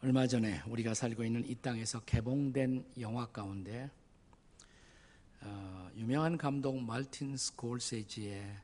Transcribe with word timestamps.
얼마 0.00 0.28
전에 0.28 0.62
우리가 0.68 0.94
살고 0.94 1.24
있는 1.24 1.44
이 1.44 1.56
땅에서 1.56 1.98
개봉된 2.04 2.92
영화 3.00 3.26
가운데 3.26 3.90
어, 5.40 5.90
유명한 5.96 6.38
감독 6.38 6.80
말틴 6.80 7.36
스콜세지의 7.36 8.58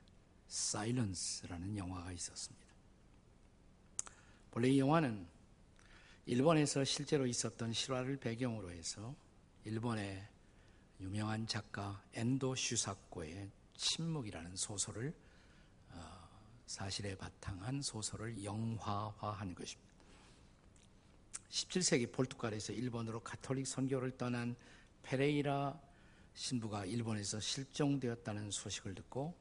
사일런스라는 0.47 1.77
영화가 1.77 2.13
있었습니다. 2.13 2.65
본래 4.53 4.69
이 4.69 4.79
영화는 4.79 5.27
일본에서 6.27 6.85
실제로 6.85 7.27
있었던 7.27 7.73
실화를 7.73 8.17
배경으로 8.19 8.71
해서 8.71 9.13
일본의 9.65 10.25
유명한 11.01 11.49
작가 11.49 12.01
엔도 12.13 12.55
슈사코의 12.55 13.51
침묵이라는 13.77 14.55
소설을 14.55 15.13
어, 15.91 16.29
사실에 16.67 17.17
바탕한 17.17 17.83
소설을 17.83 18.45
영화화한 18.45 19.57
것입니다. 19.57 19.94
17세기 21.55 22.11
포르투갈에서 22.11 22.73
일본으로 22.73 23.21
가톨릭 23.21 23.69
선교를 23.69 24.17
떠난 24.17 24.57
페레이라 25.03 25.81
신부가 26.35 26.85
일본에서 26.85 27.39
실종되었다는 27.39 28.51
소식을 28.51 28.97
듣고 28.97 29.33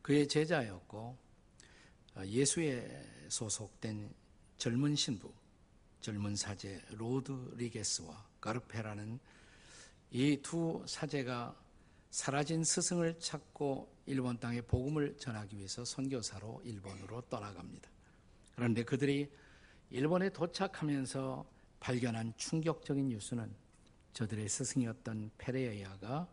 그의 0.00 0.26
제자였고 0.26 1.18
어, 2.16 2.24
예수에 2.24 3.26
소속된 3.28 4.14
젊은 4.56 4.96
신부, 4.96 5.30
젊은 6.00 6.36
사제 6.36 6.80
로드리게스와 6.88 8.26
가르페라는 8.40 9.20
이 10.12 10.38
두 10.42 10.82
사제가 10.86 11.54
사라진 12.10 12.64
스승을 12.64 13.20
찾고 13.20 13.94
일본 14.06 14.40
땅에 14.40 14.62
복음을 14.62 15.16
전하기 15.18 15.58
위해서 15.58 15.84
선교사로 15.84 16.62
일본으로 16.64 17.20
떠나갑니다. 17.28 17.90
그런데 18.56 18.82
그들이 18.84 19.30
일본에 19.90 20.30
도착하면서 20.30 21.44
발견한 21.80 22.32
충격적인 22.36 23.08
뉴스는 23.08 23.52
저들의 24.12 24.48
스승이었던 24.48 25.32
페레야가 25.38 26.28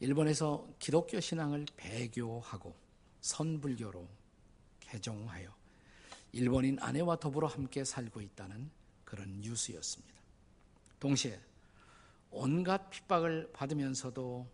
일본에서 0.00 0.68
기독교 0.78 1.18
신앙을 1.18 1.66
배교하고 1.76 2.76
선불교로 3.20 4.08
개종하여 4.80 5.52
일본인 6.32 6.78
아내와 6.80 7.16
더불어 7.16 7.48
함께 7.48 7.84
살고 7.84 8.20
있다는 8.20 8.70
그런 9.04 9.40
뉴스였습니다. 9.40 10.14
동시에 11.00 11.40
온갖 12.30 12.90
핍박을 12.90 13.50
받으면서도 13.52 14.46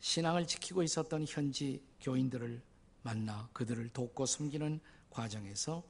신앙을 0.00 0.46
지키고 0.46 0.82
있었던 0.82 1.26
현지 1.28 1.82
교인들을 2.00 2.62
만나 3.02 3.48
그들을 3.52 3.88
돕고 3.90 4.26
섬기는 4.26 4.80
과정에서 5.10 5.82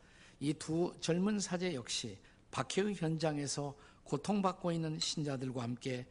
이 0.42 0.52
두 0.54 0.92
젊은 1.00 1.38
사제 1.38 1.72
역시 1.72 2.18
박해의 2.50 2.96
현장에서 2.96 3.76
고통받고 4.02 4.72
있는 4.72 4.98
신자들과 4.98 5.62
함께 5.62 6.04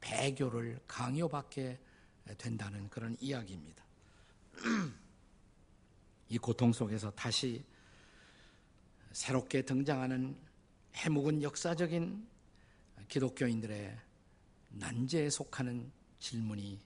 배교를 0.00 0.78
강요받게 0.86 1.80
된다는 2.38 2.88
그런 2.88 3.16
이야기입니다. 3.20 3.84
이 6.28 6.38
고통 6.38 6.72
속에서 6.72 7.10
다시 7.10 7.64
새롭게 9.10 9.62
등장하는 9.62 10.36
해묵은 10.94 11.42
역사적인 11.42 12.24
기독교인들의 13.08 13.98
난제에 14.68 15.28
속하는 15.28 15.90
질문이 16.20 16.80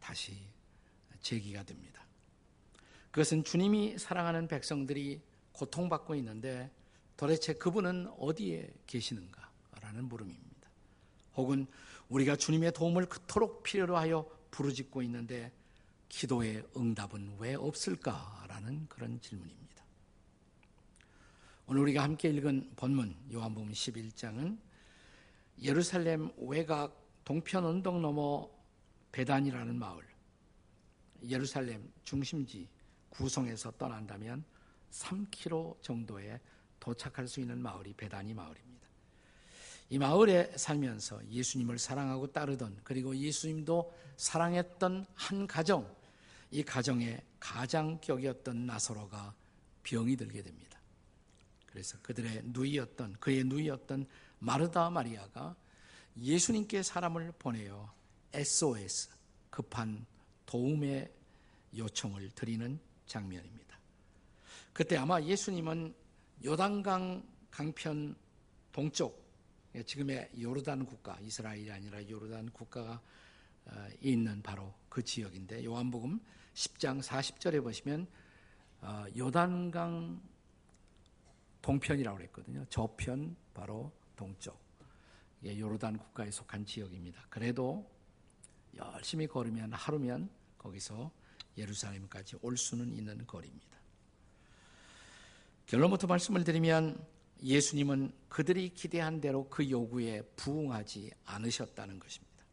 다시 0.00 0.34
제기가 1.20 1.62
됩니다. 1.62 2.06
그것은 3.10 3.44
주님이 3.44 3.98
사랑하는 3.98 4.48
백성들이 4.48 5.20
고통받고 5.56 6.14
있는데 6.16 6.70
도대체 7.16 7.54
그분은 7.54 8.08
어디에 8.18 8.70
계시는가? 8.86 9.50
라는 9.80 10.08
물음입니다. 10.08 10.68
혹은 11.36 11.66
우리가 12.08 12.36
주님의 12.36 12.72
도움을 12.72 13.06
그토록 13.06 13.62
필요로 13.62 13.96
하여 13.96 14.28
부르짖고 14.50 15.02
있는데 15.02 15.52
기도의 16.08 16.64
응답은 16.76 17.36
왜 17.38 17.54
없을까라는 17.54 18.86
그런 18.88 19.20
질문입니다. 19.20 19.66
오늘 21.66 21.82
우리가 21.82 22.02
함께 22.02 22.28
읽은 22.30 22.72
본문 22.76 23.16
요한복음 23.32 23.72
11장은 23.72 24.58
예루살렘 25.62 26.30
외곽 26.36 27.24
동편 27.24 27.64
언덕 27.64 28.00
너머 28.00 28.48
베단이라는 29.10 29.76
마을 29.76 30.06
예루살렘 31.28 31.90
중심지 32.04 32.68
구성에서 33.08 33.72
떠난다면 33.72 34.44
3km 34.96 35.82
정도에 35.82 36.40
도착할 36.80 37.28
수 37.28 37.40
있는 37.40 37.60
마을이 37.60 37.94
베단이 37.94 38.34
마을입니다. 38.34 38.86
이 39.88 39.98
마을에 39.98 40.52
살면서 40.56 41.28
예수님을 41.28 41.78
사랑하고 41.78 42.32
따르던 42.32 42.80
그리고 42.82 43.16
예수님도 43.16 43.92
사랑했던 44.16 45.06
한 45.14 45.46
가정, 45.46 45.94
이 46.50 46.62
가정의 46.62 47.22
가장격이었던 47.38 48.66
나사로가 48.66 49.34
병이 49.84 50.16
들게 50.16 50.42
됩니다. 50.42 50.80
그래서 51.66 51.98
그들의 52.02 52.42
누이였던 52.46 53.16
그의 53.20 53.44
누이였던 53.44 54.06
마르다 54.38 54.90
마리아가 54.90 55.54
예수님께 56.16 56.82
사람을 56.82 57.32
보내어 57.38 57.92
SOS 58.32 59.10
급한 59.50 60.06
도움의 60.46 61.12
요청을 61.76 62.30
드리는 62.30 62.80
장면입니다. 63.06 63.75
그때 64.76 64.98
아마 64.98 65.18
예수님은 65.22 65.94
요단강 66.44 67.26
강편 67.50 68.14
동쪽 68.72 69.26
예, 69.74 69.82
지금의 69.82 70.32
요르단 70.38 70.84
국가, 70.84 71.18
이스라엘이 71.22 71.72
아니라 71.72 72.06
요르단 72.06 72.50
국가가 72.50 73.00
어, 73.64 73.88
있는 74.02 74.42
바로 74.42 74.74
그 74.90 75.02
지역인데 75.02 75.64
요한복음 75.64 76.20
10장 76.52 77.00
40절에 77.02 77.62
보시면 77.62 78.06
어, 78.82 79.06
요단강 79.16 80.20
동편이라고 81.62 82.18
그랬거든요. 82.18 82.66
저편 82.68 83.34
바로 83.54 83.90
동쪽. 84.14 84.60
요르단 85.42 85.96
국가에 85.96 86.30
속한 86.30 86.66
지역입니다. 86.66 87.24
그래도 87.30 87.90
열심히 88.74 89.26
걸으면 89.26 89.72
하루면 89.72 90.28
거기서 90.58 91.10
예루살렘까지 91.56 92.36
올 92.42 92.58
수는 92.58 92.92
있는 92.92 93.26
거리입니다. 93.26 93.85
결론부터 95.66 96.06
말씀을 96.06 96.44
드리면 96.44 97.04
예수님은 97.42 98.12
그들이 98.28 98.70
기대한 98.70 99.20
대로 99.20 99.48
그 99.48 99.68
요구에 99.68 100.22
부응하지 100.36 101.10
않으셨다는 101.24 101.98
것입니다. 101.98 102.44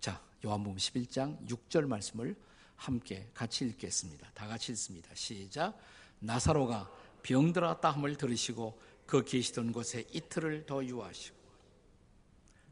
자, 0.00 0.22
요한복음 0.44 0.76
11장 0.76 1.46
6절 1.48 1.86
말씀을 1.86 2.36
함께 2.74 3.30
같이 3.32 3.64
읽겠습니다. 3.66 4.30
다 4.34 4.48
같이 4.48 4.72
읽습니다. 4.72 5.14
시작. 5.14 5.78
나사로가 6.18 6.90
병들었다 7.22 7.90
함을 7.90 8.16
들으시고 8.16 8.80
그 9.06 9.24
계시던 9.24 9.72
곳에 9.72 10.04
이틀을 10.12 10.66
더 10.66 10.84
유하시고 10.84 11.36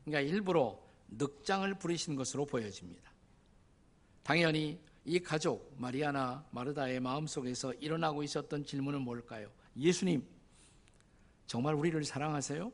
그러니까 0.05 0.29
일부러 0.29 0.81
늑장을 1.09 1.73
부리신 1.75 2.17
것으로 2.17 2.47
보여집니다. 2.47 3.11
당연히 4.25 4.81
이 5.11 5.19
가족 5.19 5.75
마리아나 5.77 6.47
마르다의 6.53 7.01
마음속에서 7.01 7.75
일어나고 7.75 8.23
있었던 8.23 8.65
질문은 8.65 9.03
뭘까요? 9.03 9.51
예수님 9.77 10.25
정말 11.49 11.75
우리를 11.75 12.05
사랑하세요? 12.05 12.71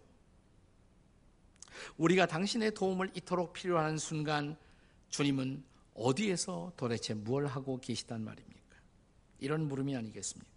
우리가 1.96 2.26
당신의 2.26 2.74
도움을 2.74 3.10
이토록 3.14 3.54
필요한 3.54 3.96
순간 3.96 4.54
주님은 5.08 5.64
어디에서 5.94 6.74
도대체 6.76 7.14
무엇 7.14 7.46
하고 7.46 7.80
계시단 7.80 8.22
말입니까? 8.22 8.76
이런 9.38 9.66
물음이 9.66 9.96
아니겠습니까? 9.96 10.52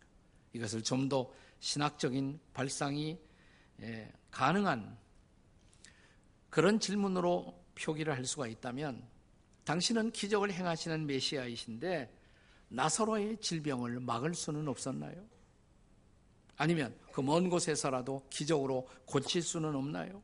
이것을 0.51 0.83
좀 0.83 1.07
더 1.07 1.31
신학적인 1.62 2.42
발상이 2.54 3.18
예, 3.83 4.12
가능한 4.31 4.98
그런 6.50 6.81
질문으로 6.81 7.57
표기를 7.75 8.18
할 8.18 8.25
수가 8.25 8.48
있다면 8.48 9.01
당신은 9.69 10.10
기적을 10.13 10.51
행하시는 10.51 11.06
메시아이신데 11.06 12.12
나사로의 12.69 13.38
질병을 13.39 14.00
막을 14.00 14.33
수는 14.33 14.68
없었나요? 14.68 15.24
아니면 16.57 16.98
그 17.12 17.21
먼 17.21 17.51
곳에서라도 17.51 18.25
기적으로 18.31 18.89
고칠 19.06 19.44
수는 19.44 19.75
없나요? 19.75 20.24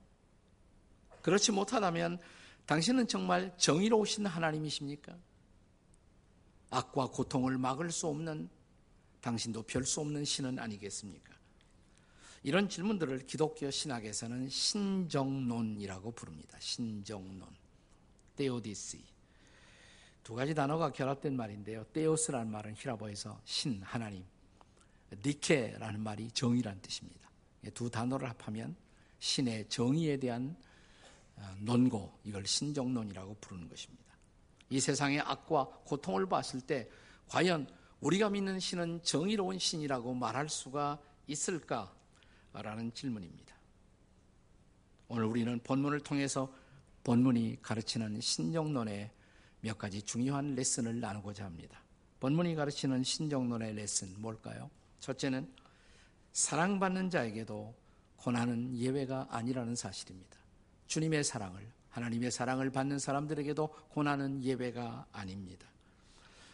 그렇지 1.21 1.51
못하다면 1.51 2.19
당신은 2.65 3.07
정말 3.07 3.56
정의로우신 3.59 4.25
하나님이십니까? 4.25 5.15
악과 6.71 7.06
고통을 7.12 7.59
막을 7.59 7.92
수 7.92 8.07
없는 8.07 8.50
당신도 9.21 9.62
별 9.63 9.86
수 9.86 10.01
없는 10.01 10.25
신은 10.25 10.57
아니겠습니까? 10.57 11.36
이런 12.42 12.68
질문들을 12.68 13.27
기독교 13.27 13.69
신학에서는 13.69 14.50
신정론이라고 14.50 16.12
부릅니다. 16.13 16.57
신정론. 16.59 17.45
테오디스. 18.38 19.14
두 20.25 20.33
가지 20.33 20.56
단어가 20.56 20.92
결합된 20.92 21.36
말인데요. 21.36 21.86
테오스라는 21.94 22.51
말은 22.51 22.74
히라보에서 22.75 23.39
신, 23.45 23.80
하나님. 23.83 24.25
니케라는 25.24 26.00
말이 26.00 26.31
정의란 26.31 26.81
뜻입니다. 26.81 27.30
두 27.75 27.92
단어를 27.92 28.27
합하면 28.31 28.75
신의 29.19 29.69
정의에 29.69 30.18
대한 30.18 30.57
어, 31.36 31.56
논고, 31.60 32.12
이걸 32.24 32.44
신정론이라고 32.44 33.36
부르는 33.39 33.69
것입니다. 33.69 34.04
이 34.72 34.80
세상의 34.80 35.19
악과 35.19 35.66
고통을 35.86 36.25
봤을 36.25 36.60
때 36.60 36.89
과연 37.28 37.68
우리가 38.00 38.31
믿는 38.31 38.60
신은 38.60 39.04
정의로운 39.04 39.60
신이라고 39.60 40.16
말할 40.16 40.50
수가 40.50 41.00
있을까라는 41.28 42.95
질문입니다. 42.95 43.56
오늘 45.07 45.25
우리는 45.25 45.60
본문을 45.60 46.00
통해서 46.00 46.51
본문이 47.04 47.60
가르치는 47.62 48.19
신정론의 48.21 49.12
몇 49.62 49.78
가지 49.78 50.02
중요한 50.02 50.56
레슨을 50.56 51.00
나누고자 51.00 51.46
합니다. 51.46 51.81
본문이 52.19 52.56
가르치는 52.56 53.04
신정론의 53.04 53.75
레슨 53.75 54.19
뭘까요? 54.22 54.69
첫째는 55.00 55.52
사랑받는 56.34 57.10
자에게도 57.10 57.74
고난은 58.18 58.75
예외가 58.75 59.28
아니라는 59.30 59.75
사실입니다. 59.75 60.38
주님의 60.88 61.24
사랑을, 61.24 61.66
하나님의 61.90 62.31
사랑을 62.31 62.72
받는 62.72 63.00
사람들에게도 63.00 63.68
고난은 63.90 64.44
예외가 64.44 65.06
아닙니다. 65.12 65.68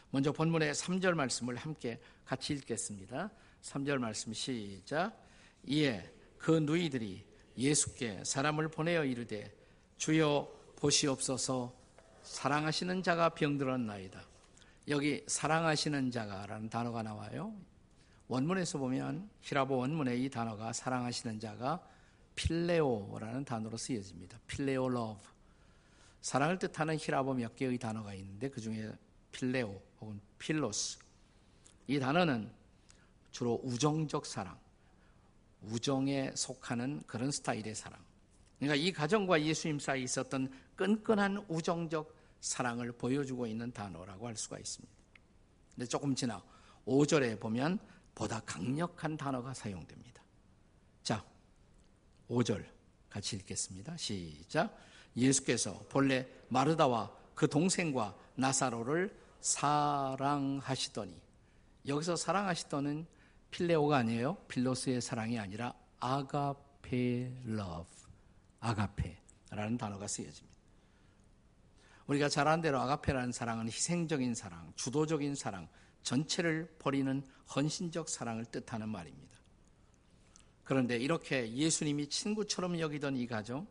먼저 0.09 0.31
본문의 0.31 0.73
3절 0.73 1.13
말씀을 1.13 1.55
함께 1.55 1.99
같이 2.25 2.53
읽겠습니다. 2.53 3.31
3절 3.61 3.97
말씀 3.97 4.33
시작. 4.33 5.17
이에 5.65 6.13
그 6.37 6.51
누이들이 6.51 7.23
예수께 7.57 8.23
사람을 8.23 8.69
보내어 8.69 9.05
이르되 9.05 9.55
주여 9.97 10.51
보시옵소서 10.75 11.80
사랑하시는 12.23 13.03
자가 13.03 13.29
병들었나이다. 13.29 14.21
여기 14.89 15.23
사랑하시는 15.27 16.11
자가라는 16.11 16.69
단어가 16.69 17.03
나와요. 17.03 17.53
원문에서 18.27 18.77
보면 18.77 19.29
헬라어 19.41 19.77
원문의 19.77 20.23
이 20.23 20.29
단어가 20.29 20.71
사랑하시는 20.73 21.39
자가 21.39 21.85
필레오라는 22.35 23.45
단어로 23.45 23.77
쓰여집니다. 23.77 24.39
필레오 24.47 24.89
love. 24.89 25.19
사랑을 26.21 26.59
뜻하는 26.59 26.97
헬라어 26.97 27.33
몇 27.33 27.55
개의 27.55 27.77
단어가 27.77 28.13
있는데 28.13 28.49
그 28.49 28.61
중에 28.61 28.91
필레오 29.31 29.81
혹은 29.99 30.21
필로스. 30.39 30.99
이 31.87 31.99
단어는 31.99 32.51
주로 33.31 33.59
우정적 33.63 34.25
사랑, 34.25 34.57
우정에 35.63 36.31
속하는 36.35 37.01
그런 37.05 37.31
스타일의 37.31 37.75
사랑. 37.75 37.99
그러니까 38.61 38.75
이 38.75 38.91
가정과 38.91 39.41
예수님 39.41 39.79
사이에 39.79 40.03
있었던 40.03 40.51
끈끈한 40.75 41.45
우정적 41.49 42.15
사랑을 42.41 42.91
보여주고 42.91 43.47
있는 43.47 43.71
단어라고 43.71 44.27
할 44.27 44.35
수가 44.37 44.59
있습니다. 44.59 44.93
근데 45.73 45.87
조금 45.87 46.13
지나 46.13 46.43
5절에 46.85 47.39
보면 47.39 47.79
보다 48.13 48.39
강력한 48.41 49.17
단어가 49.17 49.51
사용됩니다. 49.55 50.21
자, 51.01 51.25
5절 52.29 52.63
같이 53.09 53.35
읽겠습니다. 53.37 53.97
시작. 53.97 54.77
예수께서 55.17 55.83
본래 55.89 56.27
마르다와 56.49 57.11
그 57.33 57.49
동생과 57.49 58.15
나사로를 58.35 59.19
사랑하시더니 59.39 61.19
여기서 61.87 62.15
사랑하시더는 62.15 63.07
필레오가 63.49 63.97
아니에요. 63.97 64.35
필로스의 64.47 65.01
사랑이 65.01 65.39
아니라 65.39 65.73
아가페 65.99 67.31
love. 67.45 68.00
아가페라는 68.61 69.77
단어가 69.77 70.07
쓰여집니다. 70.07 70.51
우리가 72.07 72.29
잘 72.29 72.47
아는 72.47 72.61
대로 72.61 72.79
아가페라는 72.79 73.31
사랑은 73.31 73.67
희생적인 73.67 74.33
사랑, 74.35 74.71
주도적인 74.75 75.35
사랑, 75.35 75.67
전체를 76.03 76.75
버리는 76.79 77.23
헌신적 77.55 78.09
사랑을 78.09 78.45
뜻하는 78.45 78.89
말입니다. 78.89 79.37
그런데 80.63 80.97
이렇게 80.97 81.53
예수님이 81.53 82.07
친구처럼 82.07 82.79
여기던 82.79 83.17
이 83.17 83.27
가정, 83.27 83.67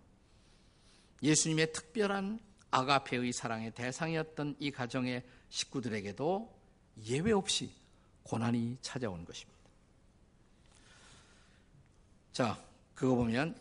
예수님의 1.23 1.73
특별한 1.73 2.41
아가페의 2.71 3.33
사랑의 3.33 3.73
대상이었던 3.73 4.57
이 4.59 4.71
가정의 4.71 5.25
식구들에게도 5.49 6.61
예외 7.07 7.33
없이 7.33 7.73
고난이 8.23 8.79
찾아온 8.81 9.25
것입니다. 9.25 9.61
자, 12.33 12.63
그거 12.95 13.15
보면 13.17 13.61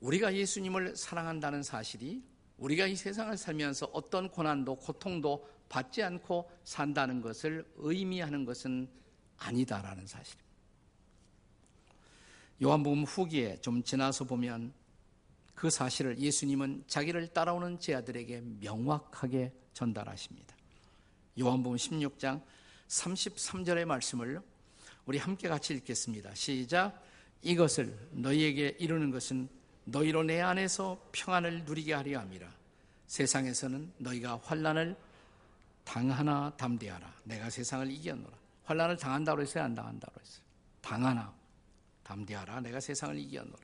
우리가 0.00 0.34
예수님을 0.34 0.96
사랑한다는 0.96 1.62
사실이 1.62 2.22
우리가 2.58 2.86
이 2.86 2.96
세상을 2.96 3.36
살면서 3.36 3.90
어떤 3.92 4.30
고난도 4.30 4.76
고통도 4.76 5.48
받지 5.68 6.02
않고 6.02 6.50
산다는 6.64 7.20
것을 7.20 7.66
의미하는 7.76 8.44
것은 8.44 8.88
아니다라는 9.38 10.06
사실입니다. 10.06 10.46
요한복음 12.62 13.04
후기에 13.04 13.60
좀 13.60 13.82
지나서 13.82 14.24
보면 14.24 14.72
그 15.54 15.68
사실을 15.68 16.18
예수님은 16.18 16.84
자기를 16.86 17.28
따라오는 17.28 17.80
제아들에게 17.80 18.42
명확하게 18.60 19.52
전달하십니다. 19.74 20.56
요한복음 21.38 21.76
16장 21.76 22.42
33절의 22.88 23.84
말씀을 23.84 24.40
우리 25.04 25.18
함께 25.18 25.48
같이 25.48 25.74
읽겠습니다. 25.74 26.34
시작. 26.34 27.02
이것을 27.42 27.96
너희에게 28.12 28.76
이루는 28.78 29.10
것은 29.10 29.48
너희로 29.86 30.24
내 30.24 30.40
안에서 30.40 31.00
평안을 31.12 31.64
누리게 31.64 31.94
하려 31.94 32.20
함이라. 32.20 32.52
세상에서는 33.06 33.92
너희가 33.98 34.40
환란을 34.42 34.96
당하나 35.84 36.52
담대하라. 36.56 37.14
내가 37.24 37.48
세상을 37.48 37.90
이겼노라. 37.90 38.36
환란을 38.64 38.96
당한다고 38.96 39.42
했어요, 39.42 39.64
안 39.64 39.74
당한다고 39.74 40.20
했어요. 40.20 40.42
당하나 40.80 41.32
담대하라. 42.02 42.60
내가 42.60 42.80
세상을 42.80 43.16
이겼노라. 43.16 43.58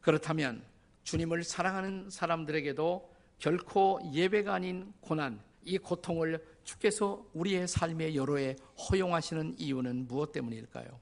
그렇다면 0.00 0.64
주님을 1.02 1.42
사랑하는 1.42 2.08
사람들에게도 2.10 3.14
결코 3.38 4.00
예배가 4.12 4.54
아닌 4.54 4.92
고난, 5.00 5.40
이 5.64 5.78
고통을 5.78 6.44
주께서 6.62 7.26
우리의 7.34 7.66
삶의 7.66 8.14
여로에 8.16 8.56
허용하시는 8.78 9.56
이유는 9.58 10.06
무엇 10.06 10.32
때문일까요? 10.32 11.00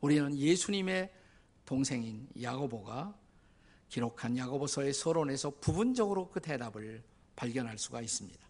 우리는 0.00 0.36
예수님의 0.36 1.12
동생인 1.68 2.26
야고보가 2.40 3.14
기록한 3.90 4.38
야고보서의 4.38 4.94
서론에서 4.94 5.50
부분적으로 5.60 6.30
그 6.30 6.40
대답을 6.40 7.02
발견할 7.36 7.76
수가 7.76 8.00
있습니다. 8.00 8.40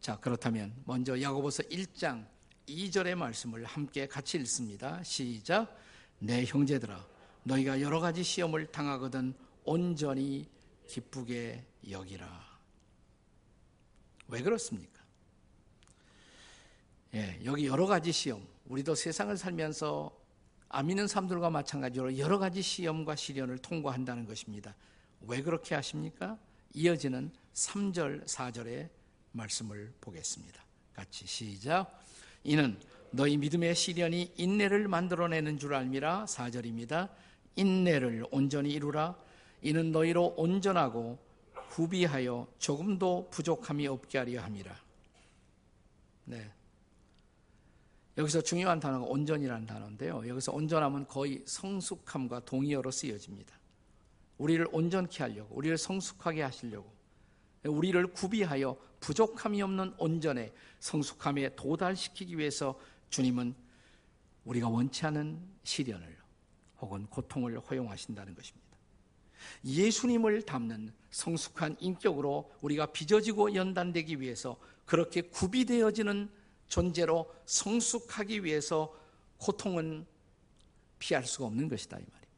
자, 0.00 0.16
그렇다면 0.20 0.72
먼저 0.84 1.20
야고보서 1.20 1.64
1장 1.64 2.24
2절의 2.68 3.16
말씀을 3.16 3.64
함께 3.64 4.06
같이 4.06 4.38
읽습니다. 4.38 5.02
시작. 5.02 5.76
내 6.20 6.44
형제들아 6.44 7.04
너희가 7.42 7.80
여러 7.80 7.98
가지 7.98 8.22
시험을 8.22 8.70
당하거든 8.70 9.34
온전히 9.64 10.48
기쁘게 10.86 11.66
여기라. 11.90 12.60
왜 14.28 14.40
그렇습니까? 14.40 15.02
예, 17.14 17.40
여기 17.44 17.66
여러 17.66 17.86
가지 17.86 18.12
시험. 18.12 18.46
우리도 18.66 18.94
세상을 18.94 19.36
살면서 19.36 20.19
안 20.72 20.86
믿는 20.86 21.08
사람들과 21.08 21.50
마찬가지로 21.50 22.16
여러 22.18 22.38
가지 22.38 22.62
시험과 22.62 23.16
시련을 23.16 23.58
통과한다는 23.58 24.24
것입니다. 24.24 24.76
왜 25.22 25.42
그렇게 25.42 25.74
하십니까? 25.74 26.38
이어지는 26.74 27.32
3절, 27.54 28.24
4절의 28.26 28.88
말씀을 29.32 29.92
보겠습니다. 30.00 30.64
같이 30.94 31.26
시작. 31.26 32.00
이는 32.44 32.78
너희 33.10 33.36
믿음의 33.36 33.74
시련이 33.74 34.34
인내를 34.36 34.86
만들어내는 34.86 35.58
줄 35.58 35.74
알미라 35.74 36.26
4절입니다. 36.26 37.08
인내를 37.56 38.26
온전히 38.30 38.70
이루라. 38.70 39.16
이는 39.62 39.90
너희로 39.90 40.34
온전하고 40.36 41.18
후비하여 41.70 42.46
조금도 42.60 43.28
부족함이 43.32 43.88
없게 43.88 44.18
하려 44.18 44.40
함이라. 44.42 44.80
네. 46.26 46.52
여기서 48.18 48.42
중요한 48.42 48.80
단어가 48.80 49.04
온전이라는 49.04 49.66
단어인데요. 49.66 50.26
여기서 50.28 50.52
온전함은 50.52 51.06
거의 51.06 51.42
성숙함과 51.46 52.40
동의어로 52.40 52.90
쓰여집니다. 52.90 53.58
우리를 54.38 54.66
온전케 54.72 55.22
하려고, 55.22 55.54
우리를 55.54 55.76
성숙하게 55.78 56.42
하시려고, 56.42 56.90
우리를 57.64 58.06
구비하여 58.08 58.76
부족함이 59.00 59.60
없는 59.62 59.94
온전에 59.98 60.52
성숙함에 60.80 61.54
도달시키기 61.56 62.38
위해서 62.38 62.78
주님은 63.10 63.54
우리가 64.44 64.68
원치 64.68 65.04
않은 65.06 65.38
시련을 65.62 66.16
혹은 66.80 67.06
고통을 67.06 67.58
허용하신다는 67.60 68.34
것입니다. 68.34 68.70
예수님을 69.64 70.42
담는 70.42 70.92
성숙한 71.10 71.76
인격으로 71.80 72.50
우리가 72.62 72.86
빚어지고 72.86 73.54
연단되기 73.54 74.20
위해서 74.20 74.56
그렇게 74.84 75.22
구비되어지는 75.22 76.30
존재로 76.70 77.30
성숙하기 77.44 78.44
위해서 78.44 78.96
고통은 79.36 80.06
피할 80.98 81.26
수가 81.26 81.46
없는 81.46 81.68
것이다 81.68 81.98
이 81.98 82.00
말입니다. 82.00 82.30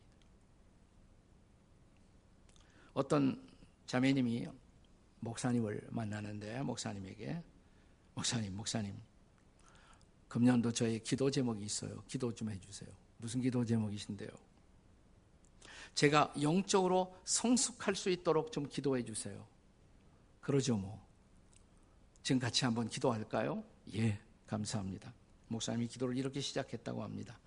어떤 2.94 3.48
자매님이 3.86 4.48
목사님을 5.20 5.88
만나는데 5.90 6.62
목사님에게 6.62 7.42
목사님 8.14 8.56
목사님 8.56 8.96
금년도 10.28 10.72
저의 10.72 11.00
기도 11.00 11.30
제목이 11.30 11.62
있어요. 11.64 12.02
기도 12.08 12.34
좀 12.34 12.50
해주세요. 12.50 12.90
무슨 13.18 13.42
기도 13.42 13.64
제목이신데요? 13.64 14.30
제가 15.94 16.32
영적으로 16.40 17.14
성숙할 17.26 17.94
수 17.94 18.08
있도록 18.08 18.50
좀 18.50 18.66
기도해 18.66 19.04
주세요. 19.04 19.46
그러죠, 20.40 20.78
뭐. 20.78 21.06
지금 22.22 22.38
같이 22.38 22.64
한번 22.64 22.88
기도할까요? 22.88 23.62
예, 23.94 24.18
감사합니다. 24.46 25.12
목사님이 25.48 25.88
기도를 25.88 26.16
이렇게 26.16 26.40
시작했다고 26.40 27.02
합니다. 27.02 27.38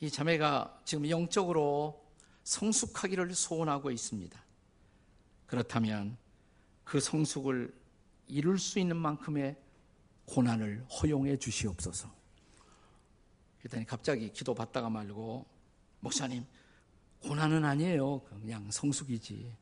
이 0.00 0.10
자매가 0.10 0.82
지금 0.84 1.08
영적으로 1.08 2.04
성숙하기를 2.44 3.34
소원하고 3.34 3.90
있습니다. 3.90 4.40
그렇다면 5.46 6.16
그 6.84 7.00
성숙을 7.00 7.74
이룰 8.28 8.58
수 8.58 8.78
있는 8.78 8.96
만큼의 8.96 9.56
고난을 10.26 10.84
허용해 10.84 11.38
주시옵소서. 11.38 12.10
그랬더니 13.58 13.84
갑자기 13.86 14.32
기도 14.32 14.54
받다가 14.54 14.90
말고 14.90 15.46
목사님 16.00 16.44
고난은 17.20 17.64
아니에요. 17.64 18.20
그냥 18.22 18.70
성숙이지. 18.70 19.52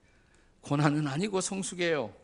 고난은 0.61 1.07
아니고 1.07 1.41
성숙이에요. 1.41 2.24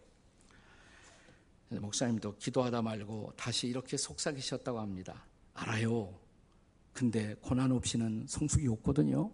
목사님도 1.79 2.37
기도하다 2.37 2.83
말고 2.83 3.33
다시 3.37 3.69
이렇게 3.69 3.97
속삭이셨다고 3.97 4.81
합니다. 4.81 5.25
알아요. 5.55 6.19
근데 6.93 7.35
고난 7.41 7.71
없이는 7.71 8.27
성숙이 8.29 8.67
없거든요. 8.69 9.31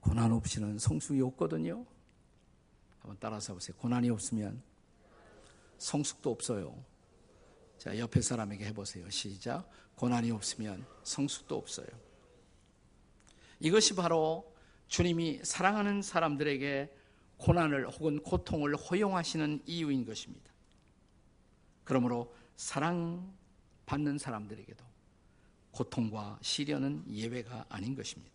고난 0.00 0.32
없이는 0.32 0.78
성숙이 0.78 1.20
없거든요. 1.22 1.86
한번 2.98 3.16
따라서 3.18 3.54
보세요. 3.54 3.76
고난이 3.78 4.10
없으면 4.10 4.62
성숙도 5.78 6.30
없어요. 6.30 6.84
자, 7.78 7.98
옆에 7.98 8.20
사람에게 8.20 8.66
해보세요. 8.66 9.08
시작. 9.10 9.68
고난이 9.96 10.30
없으면 10.30 10.84
성숙도 11.02 11.56
없어요. 11.56 11.86
이것이 13.60 13.94
바로 13.94 14.54
주님이 14.88 15.40
사랑하는 15.42 16.02
사람들에게 16.02 16.94
고난을 17.38 17.90
혹은 17.90 18.22
고통을 18.22 18.76
허용하시는 18.76 19.62
이유인 19.66 20.04
것입니다. 20.04 20.53
그러므로 21.84 22.34
사랑받는 22.56 24.18
사람들에게도 24.18 24.84
고통과 25.70 26.38
시련은 26.40 27.04
예외가 27.08 27.64
아닌 27.68 27.94
것입니다. 27.94 28.34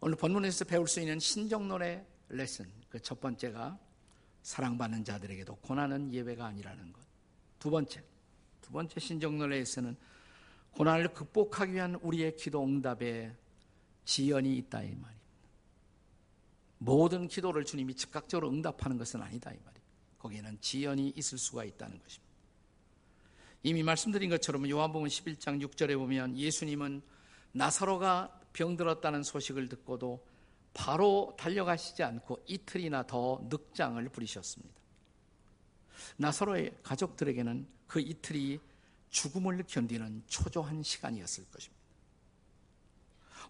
오늘 0.00 0.16
본문에서 0.16 0.64
배울 0.64 0.86
수 0.86 1.00
있는 1.00 1.18
신정론의 1.18 2.06
레슨, 2.28 2.70
그 2.88 3.00
첫 3.00 3.20
번째가 3.20 3.78
사랑받는 4.42 5.04
자들에게도 5.04 5.56
고난은 5.56 6.12
예외가 6.12 6.46
아니라는 6.46 6.92
것. 6.92 7.02
두 7.58 7.70
번째, 7.70 8.02
두 8.60 8.70
번째 8.70 9.00
레슨은 9.48 9.96
고난을 10.72 11.14
극복하기 11.14 11.72
위한 11.72 11.94
우리의 11.96 12.36
기도 12.36 12.62
응답에 12.62 13.34
지연이 14.04 14.56
있다 14.58 14.82
이 14.82 14.94
말입니다. 14.94 15.16
모든 16.78 17.26
기도를 17.26 17.64
주님이 17.64 17.94
즉각적으로 17.94 18.50
응답하는 18.50 18.98
것은 18.98 19.22
아니다 19.22 19.50
이 19.50 19.54
말입니다. 19.54 19.75
거기에는 20.26 20.58
지연이 20.60 21.12
있을 21.16 21.38
수가 21.38 21.64
있다는 21.64 21.98
것입니다. 22.02 22.26
이미 23.62 23.82
말씀드린 23.82 24.30
것처럼 24.30 24.68
요한복음 24.68 25.08
11장 25.08 25.62
6절에 25.64 25.96
보면 25.96 26.36
예수님은 26.36 27.02
나사로가 27.52 28.40
병들었다는 28.52 29.22
소식을 29.22 29.68
듣고도 29.68 30.24
바로 30.74 31.34
달려가시지 31.38 32.02
않고 32.02 32.44
이틀이나 32.46 33.06
더 33.06 33.40
늑장을 33.48 34.06
부리셨습니다. 34.08 34.74
나사로의 36.18 36.76
가족들에게는 36.82 37.66
그 37.86 38.00
이틀이 38.00 38.60
죽음을 39.10 39.64
견디는 39.66 40.24
초조한 40.26 40.82
시간이었을 40.82 41.46
것입니다. 41.50 41.82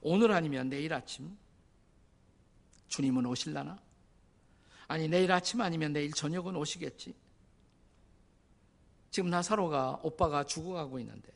오늘 0.02 0.32
아니면 0.32 0.68
내일 0.68 0.92
아침 0.92 1.36
주님은 2.88 3.26
오실라나? 3.26 3.85
아니 4.88 5.08
내일 5.08 5.32
아침 5.32 5.60
아니면 5.60 5.92
내일 5.92 6.12
저녁은 6.12 6.56
오시겠지. 6.56 7.14
지금 9.10 9.30
나사로가 9.30 10.00
오빠가 10.02 10.44
죽어가고 10.44 10.98
있는데 11.00 11.28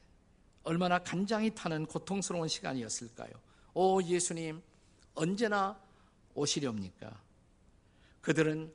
얼마나 0.62 0.98
간장이 0.98 1.54
타는 1.54 1.86
고통스러운 1.86 2.46
시간이었을까요? 2.48 3.32
오 3.74 4.02
예수님 4.02 4.62
언제나 5.14 5.80
오시렵니까? 6.34 7.22
그들은 8.20 8.72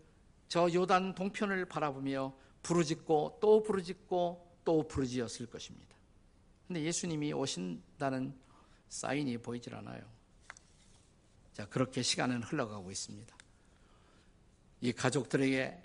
저 0.47 0.71
요단 0.71 1.15
동편을 1.15 1.65
바라보며 1.65 2.33
부르짖고 2.63 3.37
또 3.41 3.61
부르짖고 3.61 4.59
또 4.65 4.87
부르짖었을 4.87 5.45
것입니다. 5.47 5.95
근데 6.67 6.81
예수님이 6.81 7.31
오신다는 7.33 8.33
사인이 8.89 9.37
보이질 9.37 9.75
않아요. 9.75 10.01
자, 11.53 11.67
그렇게 11.67 12.01
시간은 12.01 12.43
흘러가고 12.43 12.89
있습니다. 12.89 13.35
이 14.85 14.93
가족들에게 14.93 15.81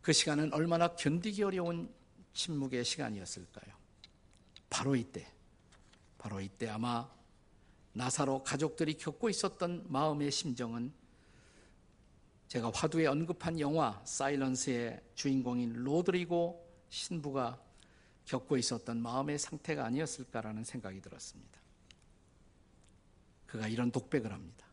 그 0.00 0.12
시간은 0.12 0.52
얼마나 0.54 0.94
견디기 0.94 1.42
어려운 1.42 1.92
침묵의 2.34 2.84
시간이었을까요? 2.84 3.74
바로 4.70 4.94
이때, 4.94 5.26
바로 6.18 6.40
이때 6.40 6.68
아마 6.68 7.10
나사로 7.94 8.44
가족들이 8.44 8.94
겪고 8.94 9.28
있었던 9.28 9.86
마음의 9.88 10.30
심정은 10.30 10.92
제가 12.46 12.70
화두에 12.72 13.06
언급한 13.06 13.58
영화 13.58 14.00
사일런스의 14.04 15.02
주인공인 15.16 15.72
로드리고 15.72 16.64
신부가 16.90 17.60
겪고 18.24 18.56
있었던 18.56 19.02
마음의 19.02 19.40
상태가 19.40 19.84
아니었을까라는 19.84 20.62
생각이 20.62 21.00
들었습니다. 21.00 21.58
그가 23.46 23.66
이런 23.66 23.90
독백을 23.90 24.32
합니다. 24.32 24.64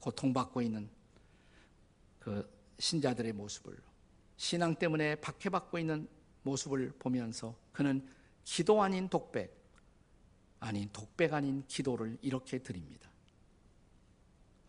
고통받고 0.00 0.60
있는 0.60 0.90
그 2.18 2.63
신자들의 2.78 3.32
모습을 3.32 3.76
신앙 4.36 4.74
때문에 4.74 5.16
박해받고 5.16 5.78
있는 5.78 6.08
모습을 6.42 6.92
보면서 6.98 7.56
그는 7.72 8.06
기도 8.42 8.82
아닌 8.82 9.08
독백, 9.08 9.54
아닌 10.60 10.88
독백 10.92 11.32
아닌 11.32 11.64
기도를 11.66 12.18
이렇게 12.20 12.58
드립니다. 12.58 13.08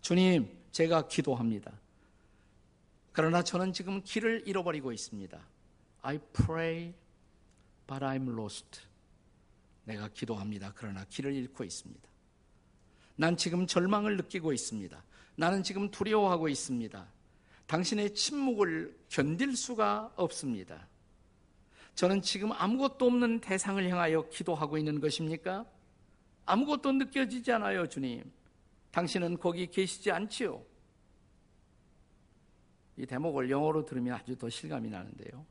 주님, 0.01 0.55
제가 0.71 1.07
기도합니다. 1.07 1.71
그러나 3.11 3.43
저는 3.43 3.73
지금 3.73 4.01
길을 4.03 4.43
잃어버리고 4.45 4.91
있습니다. 4.91 5.39
I 6.01 6.19
pray, 6.33 6.93
but 7.87 8.03
I'm 8.05 8.37
lost. 8.37 8.81
내가 9.85 10.09
기도합니다. 10.09 10.73
그러나 10.75 11.05
길을 11.05 11.33
잃고 11.33 11.63
있습니다. 11.63 12.09
난 13.15 13.37
지금 13.37 13.65
절망을 13.65 14.17
느끼고 14.17 14.51
있습니다. 14.51 15.03
나는 15.37 15.63
지금 15.63 15.89
두려워하고 15.89 16.49
있습니다. 16.49 17.07
당신의 17.67 18.13
침묵을 18.13 18.95
견딜 19.09 19.55
수가 19.55 20.13
없습니다. 20.15 20.87
저는 21.95 22.21
지금 22.21 22.51
아무것도 22.51 23.05
없는 23.05 23.39
대상을 23.39 23.89
향하여 23.89 24.27
기도하고 24.29 24.77
있는 24.77 24.99
것입니까? 24.99 25.65
아무것도 26.45 26.91
느껴지지 26.91 27.51
않아요, 27.53 27.87
주님. 27.87 28.31
당신은 28.91 29.39
거기 29.39 29.67
계시지 29.67 30.11
않지요. 30.11 30.63
이 32.97 33.05
대목을 33.05 33.49
영어로 33.49 33.85
들으면 33.85 34.13
아주 34.13 34.37
더 34.37 34.49
실감이 34.49 34.89
나는데요. 34.89 35.45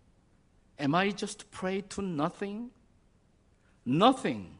Am 0.81 0.95
I 0.95 1.15
just 1.15 1.47
pray 1.51 1.83
to 1.83 2.05
nothing? 2.05 2.71
Nothing 3.87 4.59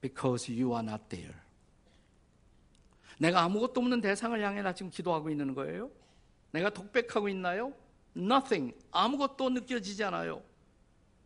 because 0.00 0.52
you 0.52 0.72
are 0.72 0.86
not 0.86 1.04
there. 1.08 1.34
내가 3.18 3.42
아무것도 3.42 3.80
없는 3.80 4.00
대상을 4.00 4.40
향해 4.42 4.60
나 4.62 4.74
지금 4.74 4.90
기도하고 4.90 5.30
있는 5.30 5.54
거예요? 5.54 5.90
내가 6.54 6.70
독백하고 6.70 7.28
있나요? 7.28 7.74
Nothing. 8.16 8.78
아무것도 8.92 9.50
느껴지지 9.50 10.04
않아요. 10.04 10.40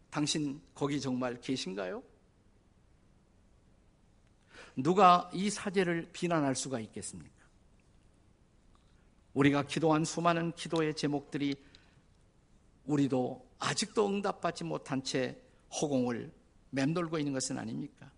당신 0.09 0.59
거기 0.75 0.99
정말 0.99 1.39
계신가요? 1.39 2.03
누가 4.75 5.29
이 5.35 5.51
사제를 5.51 6.09
비난할 6.15 6.57
수가 6.57 6.81
있겠습니까? 6.81 7.45
우리가 9.35 9.65
기도한 9.65 10.07
수많은 10.07 10.53
기도의 10.53 10.95
제목들이 10.95 11.57
우리도 12.87 13.47
아직도 13.59 14.09
응답받지 14.09 14.65
못한 14.65 15.05
채 15.05 15.39
허공을 15.79 16.33
맴돌고 16.71 17.19
있는 17.19 17.35
것은 17.35 17.59
아닙니까? 17.59 18.11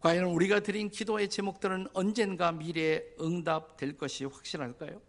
과연 0.00 0.24
우리가 0.24 0.60
드린 0.60 0.90
기도의 0.90 1.30
제목들은 1.30 1.86
언젠가 1.92 2.50
미래에 2.50 3.14
응답될 3.20 3.96
것이 3.96 4.24
확실할까요? 4.24 5.00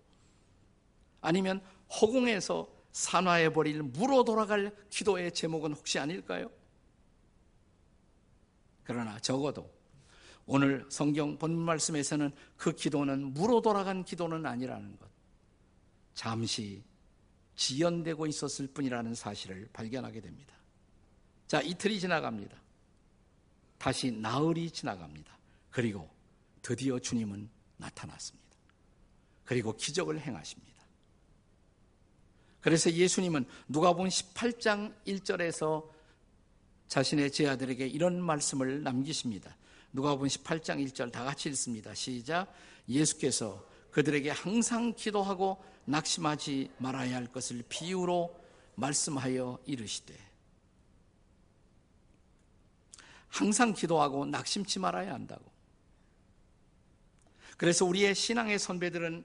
아니면 1.27 1.61
허공에서 1.89 2.73
산화해 2.93 3.51
버릴 3.51 3.83
물어 3.83 4.23
돌아갈 4.23 4.73
기도의 4.89 5.33
제목은 5.33 5.73
혹시 5.73 5.99
아닐까요? 5.99 6.49
그러나 8.85 9.19
적어도 9.19 9.69
오늘 10.45 10.85
성경 10.89 11.37
본문 11.37 11.61
말씀에서는 11.65 12.31
그 12.55 12.71
기도는 12.71 13.33
물어 13.33 13.59
돌아간 13.59 14.05
기도는 14.05 14.45
아니라는 14.45 14.97
것. 14.97 15.09
잠시 16.13 16.81
지연되고 17.57 18.25
있었을 18.25 18.67
뿐이라는 18.67 19.13
사실을 19.13 19.67
발견하게 19.73 20.21
됩니다. 20.21 20.55
자, 21.45 21.61
이틀이 21.61 21.99
지나갑니다. 21.99 22.57
다시 23.77 24.11
나흘이 24.11 24.71
지나갑니다. 24.71 25.37
그리고 25.71 26.09
드디어 26.61 26.97
주님은 26.97 27.49
나타났습니다. 27.75 28.47
그리고 29.43 29.75
기적을 29.75 30.21
행하십니다. 30.21 30.76
그래서 32.61 32.91
예수님은 32.91 33.45
누가복음 33.67 34.07
18장 34.07 34.93
1절에서 35.05 35.87
자신의 36.87 37.31
제자들에게 37.31 37.87
이런 37.87 38.21
말씀을 38.21 38.83
남기십니다. 38.83 39.55
누가복음 39.93 40.27
18장 40.27 40.85
1절 40.85 41.11
다 41.11 41.23
같이 41.23 41.49
읽습니다. 41.49 41.93
시작. 41.93 42.51
예수께서 42.89 43.65
그들에게 43.91 44.29
항상 44.29 44.93
기도하고 44.93 45.63
낙심하지 45.85 46.71
말아야 46.77 47.15
할 47.15 47.27
것을 47.27 47.63
비유로 47.67 48.35
말씀하여 48.75 49.59
이르시되 49.65 50.15
항상 53.29 53.73
기도하고 53.73 54.25
낙심치 54.25 54.79
말아야 54.79 55.13
한다고. 55.13 55.43
그래서 57.57 57.85
우리의 57.85 58.15
신앙의 58.15 58.59
선배들은 58.59 59.23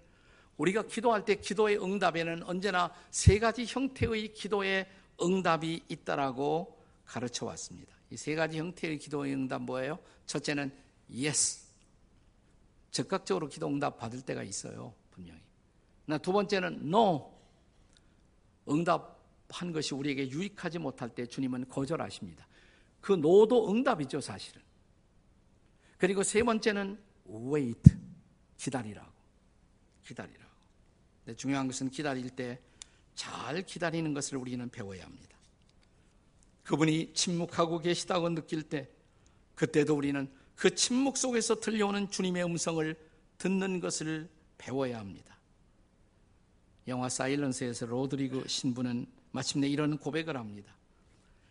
우리가 0.57 0.83
기도할 0.83 1.25
때 1.25 1.37
기도의 1.37 1.83
응답에는 1.83 2.43
언제나 2.45 2.93
세 3.11 3.39
가지 3.39 3.65
형태의 3.67 4.33
기도의 4.35 4.89
응답이 5.21 5.85
있다라고 5.89 6.79
가르쳐 7.05 7.47
왔습니다. 7.47 7.93
이 8.13 8.17
세 8.17 8.35
가지 8.35 8.59
형태의 8.59 8.99
기도의 8.99 9.33
응답 9.33 9.63
뭐예요? 9.63 9.99
첫째는 10.27 10.71
yes. 11.11 11.67
즉각적으로 12.91 13.49
기도 13.49 13.67
응답 13.69 13.97
받을 13.97 14.21
때가 14.21 14.43
있어요. 14.43 14.95
분명히. 15.11 15.41
두 16.21 16.31
번째는 16.33 16.89
no. 16.89 17.33
응답한 18.69 19.73
것이 19.73 19.95
우리에게 19.95 20.29
유익하지 20.29 20.79
못할 20.79 21.09
때 21.09 21.25
주님은 21.27 21.69
거절하십니다. 21.69 22.47
그 23.01 23.13
노도 23.13 23.71
응답이죠, 23.71 24.21
사실은. 24.21 24.61
그리고 25.97 26.23
세 26.23 26.43
번째는 26.43 27.03
wait. 27.51 27.97
기다리라고. 28.59 29.11
근데 30.07 30.42
중요한 31.37 31.67
것은 31.67 31.91
기다릴 31.91 32.31
때 32.31 32.59
잘 33.15 33.63
기다리는 33.63 34.15
것을 34.15 34.39
우리는 34.39 34.69
배워야 34.71 35.05
합니다. 35.05 35.37
그분이 36.65 37.13
침묵하고 37.15 37.81
계시다고 37.81 38.29
느낄 38.31 38.63
때 38.63 38.89
그때도 39.55 39.95
우리는 39.95 40.31
그 40.55 40.75
침묵 40.75 41.17
속에서 41.17 41.61
들려오는 41.61 42.11
주님의 42.11 42.45
음성을 42.45 42.97
듣는 43.39 43.81
것을 43.81 44.31
배워야 44.59 44.99
합니다. 44.99 45.37
영화 46.89 47.09
사일런스에서 47.09 47.87
로드리그 47.87 48.45
신부는 48.47 49.07
마침내 49.33 49.69
이런 49.69 49.99
고백을 49.99 50.37
합니다. 50.37 50.75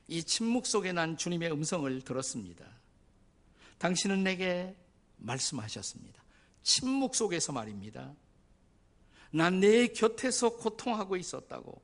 이 0.07 0.23
침묵 0.23 0.65
속에 0.65 0.91
난 0.91 1.17
주님의 1.17 1.51
음성을 1.51 2.01
들었습니다. 2.01 2.65
당신은 3.77 4.23
내게 4.23 4.75
말씀하셨습니다. 5.17 6.21
침묵 6.63 7.15
속에서 7.15 7.51
말입니다. 7.51 8.13
난 9.31 9.59
내 9.59 9.87
곁에서 9.87 10.57
고통하고 10.57 11.15
있었다고. 11.15 11.81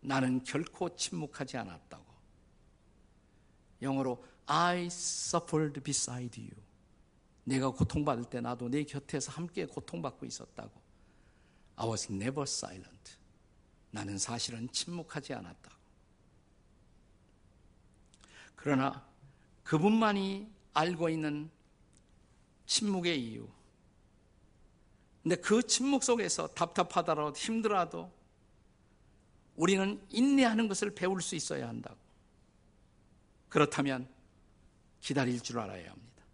나는 0.00 0.44
결코 0.44 0.94
침묵하지 0.94 1.56
않았다고. 1.56 2.04
영어로 3.82 4.24
I 4.46 4.86
suffered 4.86 5.80
beside 5.80 6.40
you. 6.42 6.54
내가 7.44 7.70
고통받을 7.70 8.24
때 8.24 8.40
나도 8.40 8.68
내 8.68 8.84
곁에서 8.84 9.32
함께 9.32 9.64
고통받고 9.66 10.26
있었다고. 10.26 10.80
I 11.76 11.88
was 11.88 12.12
never 12.12 12.42
silent. 12.42 13.16
나는 13.90 14.18
사실은 14.18 14.70
침묵하지 14.70 15.32
않았다고. 15.34 15.76
그러나 18.56 19.06
그분만이 19.62 20.50
알고 20.74 21.08
있는 21.08 21.50
침묵의 22.66 23.24
이유. 23.24 23.48
근데 25.22 25.36
그 25.36 25.62
침묵 25.62 26.04
속에서 26.04 26.48
답답하더라도 26.48 27.36
힘들어도 27.36 28.10
우리는 29.56 30.00
인내하는 30.10 30.68
것을 30.68 30.94
배울 30.94 31.20
수 31.20 31.34
있어야 31.34 31.68
한다고. 31.68 31.96
그렇다면 33.48 34.08
기다릴 35.00 35.40
줄 35.40 35.58
알아야 35.58 35.90
합니다. 35.90 36.24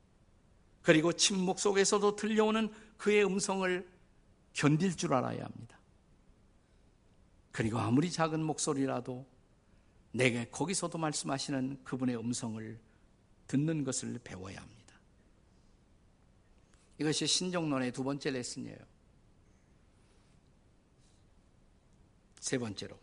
그리고 0.83 1.13
침묵 1.13 1.59
속에서도 1.59 2.17
들려오는 2.17 2.71
그의 2.99 3.25
음성을 3.25 3.89
견딜 4.53 4.97
줄 4.97 5.15
알아야 5.15 5.45
합니다. 5.45 5.79
그리고 7.51 7.79
아무리 7.79 8.11
작은 8.11 8.43
목소리라도 8.43 9.27
내게 10.13 10.45
거기서도 10.51 10.99
말씀하시는 10.99 11.83
그분의 11.85 12.17
음성을 12.17 12.79
듣는 13.47 13.85
것을 13.85 14.21
배워야 14.23 14.61
합니다. 14.61 14.84
이것이 16.99 17.27
신정론의 17.27 17.93
두 17.93 18.05
번째 18.05 18.31
레슨이에요. 18.31 18.79
세 22.41 22.59
번째로. 22.59 22.99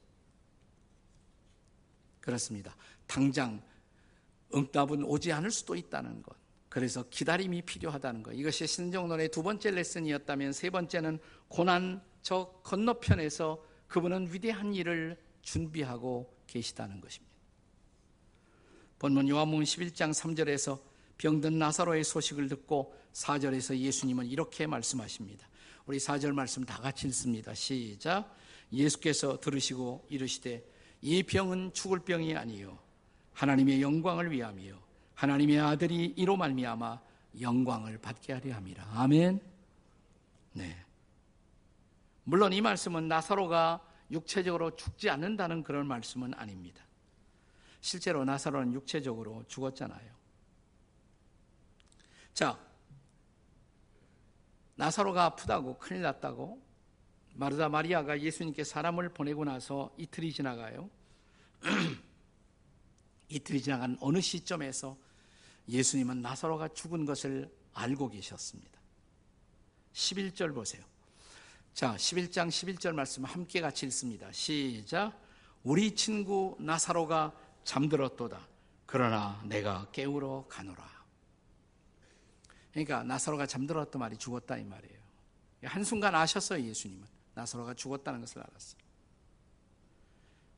그렇습니다. 2.19 2.75
당장 3.07 3.61
응답은 4.53 5.03
오지 5.03 5.31
않을 5.31 5.51
수도 5.51 5.75
있다는 5.75 6.21
것. 6.21 6.35
그래서 6.69 7.03
기다림이 7.09 7.63
필요하다는 7.63 8.23
것. 8.23 8.31
이것이 8.31 8.65
신정론의 8.65 9.31
두 9.31 9.43
번째 9.43 9.71
레슨이었다면 9.71 10.53
세 10.53 10.69
번째는 10.69 11.19
고난 11.47 12.01
저 12.21 12.53
건너편에서 12.63 13.61
그분은 13.87 14.33
위대한 14.33 14.73
일을 14.73 15.21
준비하고 15.41 16.33
계시다는 16.47 17.01
것입니다. 17.01 17.35
본문 18.99 19.27
요한복음 19.27 19.63
11장 19.63 20.11
3절에서 20.11 20.79
병든 21.17 21.57
나사로의 21.57 22.03
소식을 22.03 22.47
듣고 22.47 22.95
4절에서 23.13 23.77
예수님은 23.77 24.27
이렇게 24.27 24.67
말씀하십니다. 24.67 25.47
우리 25.85 25.97
4절 25.97 26.33
말씀 26.33 26.63
다 26.63 26.77
같이 26.81 27.07
읽습니다. 27.07 27.53
시작. 27.53 28.35
예수께서 28.71 29.39
들으시고 29.39 30.05
이르시되 30.09 30.63
이 31.01 31.23
병은 31.23 31.73
죽을 31.73 31.99
병이 31.99 32.35
아니요 32.35 32.77
하나님의 33.33 33.81
영광을 33.81 34.31
위함이요 34.31 34.79
하나님의 35.15 35.59
아들이 35.59 36.13
이로 36.15 36.37
말미암아 36.37 37.01
영광을 37.39 37.97
받게 37.97 38.33
하려 38.33 38.55
함이라. 38.55 38.83
아멘. 38.93 39.41
네. 40.53 40.85
물론 42.23 42.53
이 42.53 42.61
말씀은 42.61 43.07
나사로가 43.07 43.81
육체적으로 44.11 44.75
죽지 44.75 45.09
않는다는 45.09 45.63
그런 45.63 45.87
말씀은 45.87 46.33
아닙니다. 46.33 46.83
실제로 47.79 48.25
나사로는 48.25 48.73
육체적으로 48.73 49.43
죽었잖아요. 49.47 50.11
자, 52.33 52.59
나사로가 54.81 55.25
아프다고 55.25 55.77
큰일 55.77 56.01
났다고 56.01 56.59
마르다 57.35 57.69
마리아가 57.69 58.19
예수님께 58.19 58.63
사람을 58.63 59.09
보내고 59.09 59.45
나서 59.45 59.93
이틀이 59.95 60.33
지나가요. 60.33 60.89
이틀이 63.29 63.61
지나간 63.61 63.95
어느 64.01 64.19
시점에서 64.19 64.97
예수님은 65.69 66.23
나사로가 66.23 66.69
죽은 66.69 67.05
것을 67.05 67.55
알고 67.75 68.09
계셨습니다. 68.09 68.81
11절 69.93 70.55
보세요. 70.55 70.83
자, 71.75 71.95
11장 71.95 72.47
11절 72.47 72.93
말씀 72.93 73.23
함께 73.23 73.61
같이 73.61 73.85
읽습니다. 73.85 74.31
시작. 74.31 75.13
우리 75.61 75.93
친구 75.93 76.57
나사로가 76.59 77.33
잠들었도다. 77.65 78.47
그러나 78.87 79.39
내가 79.45 79.87
깨우러 79.91 80.47
가노라. 80.49 81.00
그러니까 82.71 83.03
나사로가 83.03 83.45
잠들었던 83.45 83.99
말이 83.99 84.17
죽었다 84.17 84.57
이 84.57 84.63
말이에요. 84.63 84.99
한순간 85.63 86.15
아셨어요, 86.15 86.63
예수님은. 86.63 87.05
나사로가 87.35 87.73
죽었다는 87.73 88.19
것을 88.21 88.41
알았어요. 88.41 88.81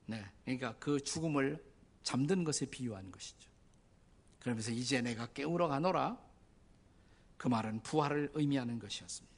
네. 0.06 0.26
그러니까 0.44 0.76
그 0.80 1.02
죽음을 1.02 1.64
잠든 2.04 2.44
것에 2.44 2.66
비유한 2.66 3.12
것이죠. 3.12 3.50
그러면서 4.40 4.72
이제 4.72 5.02
내가 5.02 5.28
깨우러 5.28 5.68
가노라. 5.68 6.18
그 7.38 7.48
말은 7.48 7.82
부활을 7.82 8.32
의미하는 8.34 8.80
것이었습니다. 8.80 9.34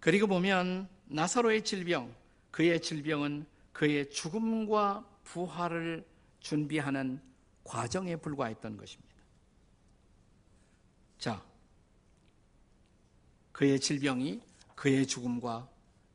그리고 0.00 0.26
보면 0.26 0.88
나사로의 1.06 1.64
질병, 1.64 2.14
그의 2.50 2.80
질병은 2.80 3.46
그의 3.72 4.10
죽음과 4.10 5.06
부활을 5.24 6.06
준비하는 6.40 7.20
과정에 7.64 8.16
불과했던 8.16 8.76
것입니다. 8.76 9.05
자, 11.18 11.42
그의 13.52 13.80
질병이 13.80 14.40
그의 14.74 15.06
죽음과 15.06 15.68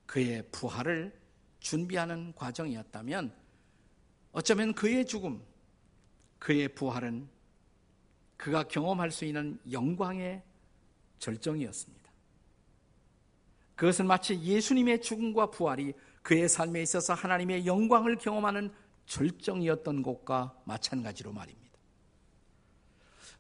그의 0.06 0.48
부활을 0.52 1.20
준비하는 1.60 2.34
과정이었다면 2.36 3.34
어쩌면 4.32 4.74
그의 4.74 5.06
죽음, 5.06 5.44
그의 6.40 6.68
부활은 6.70 7.28
그가 8.38 8.64
경험할 8.64 9.12
수 9.12 9.26
있는 9.26 9.60
영광의 9.72 10.44
절정이었습니다. 11.20 12.12
그것은 13.76 14.08
마치 14.08 14.40
예수님의 14.40 15.02
죽음과 15.02 15.52
부활이 15.52 15.94
그의 16.22 16.48
삶에 16.50 16.82
있어서 16.82 17.14
하나님의 17.14 17.66
영광을 17.66 18.16
경험하는 18.18 18.72
절정이었던 19.06 20.04
것과 20.04 20.56
마찬가지로 20.66 21.34
말입니다. 21.34 21.78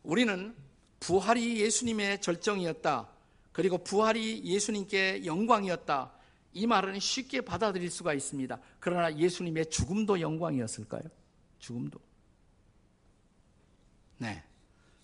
우리는 0.03 0.55
부활이 1.01 1.59
예수님의 1.59 2.21
절정이었다. 2.21 3.09
그리고 3.51 3.79
부활이 3.79 4.43
예수님께 4.45 5.25
영광이었다. 5.25 6.13
이 6.53 6.67
말은 6.67 6.99
쉽게 6.99 7.41
받아들일 7.41 7.89
수가 7.89 8.13
있습니다. 8.13 8.59
그러나 8.79 9.17
예수님의 9.17 9.69
죽음도 9.69 10.21
영광이었을까요? 10.21 11.03
죽음도. 11.59 11.99
네. 14.19 14.43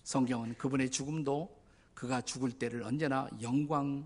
성경은 0.04 0.56
그분의 0.56 0.90
죽음도 0.90 1.58
그가 1.94 2.20
죽을 2.20 2.52
때를 2.52 2.84
언제나 2.84 3.28
영광을 3.42 4.04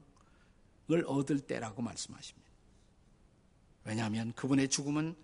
얻을 1.07 1.41
때라고 1.41 1.83
말씀하십니다. 1.83 2.51
왜냐하면 3.85 4.33
그분의 4.33 4.69
죽음은 4.69 5.15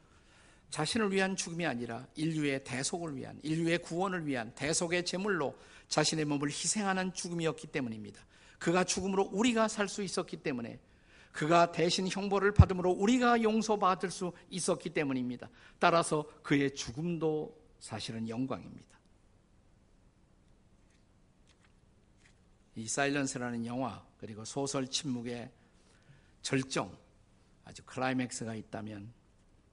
자신을 0.71 1.13
위한 1.13 1.35
죽음이 1.35 1.65
아니라 1.67 2.07
인류의 2.15 2.65
대속을 2.65 3.17
위한, 3.17 3.39
인류의 3.43 3.79
구원을 3.79 4.27
위한 4.27 4.55
대속의 4.55 5.05
제물로 5.05 5.59
자신의 5.89 6.27
몸을 6.27 6.49
희생하는 6.49 7.15
죽음이었기 7.15 7.69
때문입니다. 7.69 8.21
그가 8.59 8.85
죽음으로 8.85 9.31
우리가 9.33 9.69
살 9.69 9.89
수 9.89 10.03
있었기 10.03 10.39
때문에 10.39 10.79
그가 11.33 11.73
대신 11.73 12.09
형벌을 12.09 12.53
받음으로 12.53 12.91
우리가 12.91 13.43
용서받을 13.43 14.11
수 14.11 14.33
있었기 14.51 14.91
때문입니다. 14.91 15.49
따라서 15.79 16.29
그의 16.43 16.75
죽음도 16.75 17.57
사실은 17.79 18.29
영광입니다. 18.29 18.99
이 22.75 22.87
사일런스라는 22.87 23.67
영화 23.67 24.05
그리고 24.19 24.45
소설 24.45 24.89
침묵의 24.89 25.51
절정 26.43 26.97
아주 27.65 27.83
클라이맥스가 27.85 28.55
있다면 28.55 29.13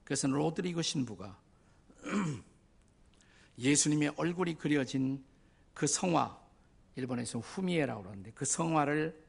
그것은 0.06 0.32
로드리고 0.32 0.82
신부가 0.82 1.38
예수님의 3.58 4.14
얼굴이 4.16 4.56
그려진 4.56 5.24
그 5.74 5.88
성화 5.88 6.40
일본에서 6.96 7.40
후미에라고 7.40 8.04
그러는데 8.04 8.32
그 8.32 8.46
성화를 8.46 9.26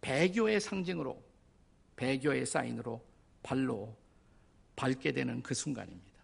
배교의 0.00 0.60
상징으로 0.60 1.22
배교의 1.96 2.46
사인으로 2.46 3.04
발로 3.42 3.94
밟게 4.76 5.12
되는 5.12 5.42
그 5.42 5.54
순간입니다. 5.54 6.18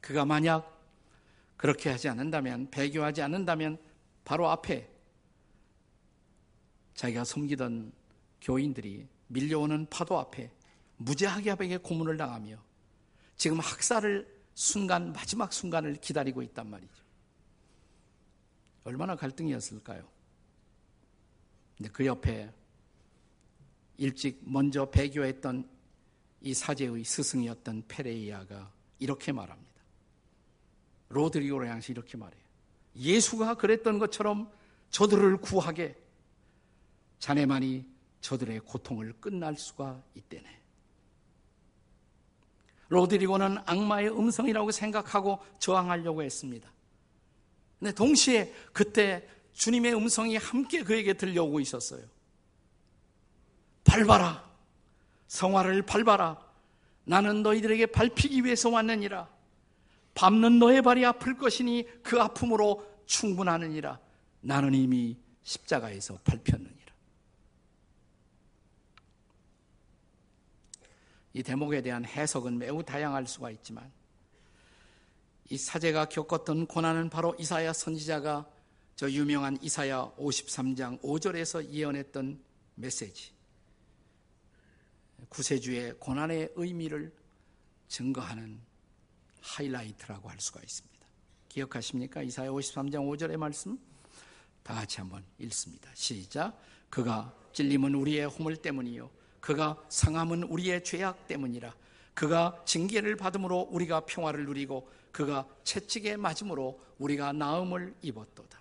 그가 0.00 0.24
만약 0.24 0.72
그렇게 1.58 1.90
하지 1.90 2.08
않는다면 2.08 2.70
배교하지 2.70 3.20
않는다면 3.20 3.78
바로 4.24 4.48
앞에 4.48 4.88
자기가 6.94 7.24
섬기던 7.24 7.92
교인들이 8.40 9.06
밀려오는 9.28 9.86
파도 9.90 10.18
앞에 10.18 10.55
무지하게 10.96 11.78
고문을 11.78 12.16
당하며 12.16 12.58
지금 13.36 13.60
학살을 13.60 14.34
순간 14.54 15.12
마지막 15.12 15.52
순간을 15.52 15.96
기다리고 15.96 16.42
있단 16.42 16.68
말이죠. 16.68 17.04
얼마나 18.84 19.16
갈등이었을까요? 19.16 20.08
근데 21.76 21.90
그 21.90 22.06
옆에 22.06 22.52
일찍 23.98 24.40
먼저 24.44 24.88
배교했던 24.90 25.68
이 26.40 26.54
사제의 26.54 27.04
스승이었던 27.04 27.84
페레이아가 27.88 28.72
이렇게 28.98 29.32
말합니다. 29.32 29.72
로드리고를 31.08 31.68
향해서 31.68 31.92
이렇게 31.92 32.16
말해요. 32.16 32.42
예수가 32.96 33.54
그랬던 33.56 33.98
것처럼 33.98 34.50
저들을 34.90 35.38
구하게 35.38 35.96
자네만이 37.18 37.86
저들의 38.20 38.60
고통을 38.60 39.14
끝날 39.20 39.56
수가 39.56 40.02
있대네. 40.14 40.65
로드리고는 42.88 43.58
악마의 43.66 44.10
음성이라고 44.16 44.70
생각하고 44.70 45.38
저항하려고 45.58 46.22
했습니다. 46.22 46.70
근데 47.78 47.92
동시에 47.92 48.52
그때 48.72 49.28
주님의 49.52 49.94
음성이 49.94 50.36
함께 50.36 50.82
그에게 50.82 51.14
들려오고 51.14 51.60
있었어요. 51.60 52.02
밟아라. 53.84 54.44
성화를 55.28 55.82
밟아라. 55.82 56.38
나는 57.04 57.42
너희들에게 57.42 57.86
밟히기 57.86 58.44
위해서 58.44 58.70
왔느니라. 58.70 59.28
밟는 60.14 60.58
너의 60.58 60.82
발이 60.82 61.04
아플 61.04 61.36
것이니 61.36 61.86
그 62.02 62.20
아픔으로 62.20 62.84
충분하느니라. 63.06 63.98
나는 64.40 64.74
이미 64.74 65.16
십자가에서 65.42 66.18
밟혔느니라. 66.24 66.75
이 71.36 71.42
대목에 71.42 71.82
대한 71.82 72.06
해석은 72.06 72.56
매우 72.56 72.82
다양할 72.82 73.26
수가 73.26 73.50
있지만 73.50 73.92
이 75.50 75.58
사제가 75.58 76.06
겪었던 76.06 76.66
고난은 76.66 77.10
바로 77.10 77.36
이사야 77.38 77.74
선지자가 77.74 78.50
저 78.94 79.10
유명한 79.10 79.58
이사야 79.60 80.12
53장 80.16 80.98
5절에서 81.02 81.68
예언했던 81.68 82.42
메시지. 82.76 83.32
구세주의 85.28 85.98
고난의 85.98 86.54
의미를 86.56 87.14
증거하는 87.88 88.58
하이라이트라고 89.42 90.30
할 90.30 90.40
수가 90.40 90.62
있습니다. 90.62 91.06
기억하십니까? 91.50 92.22
이사야 92.22 92.48
53장 92.48 93.06
5절의 93.14 93.36
말씀 93.36 93.78
다 94.62 94.72
같이 94.72 95.00
한번 95.00 95.22
읽습니다. 95.40 95.90
시작. 95.92 96.58
그가 96.88 97.36
찔림은 97.52 97.94
우리의 97.94 98.24
허물 98.24 98.56
때문이요. 98.56 99.25
그가 99.46 99.80
상함은 99.88 100.42
우리의 100.42 100.82
죄악 100.82 101.28
때문이라. 101.28 101.72
그가 102.14 102.60
징계를 102.64 103.14
받음으로 103.14 103.68
우리가 103.70 104.00
평화를 104.00 104.44
누리고 104.44 104.90
그가 105.12 105.46
채찍에 105.62 106.16
맞음으로 106.16 106.82
우리가 106.98 107.32
나음을 107.32 107.94
입었도다. 108.02 108.58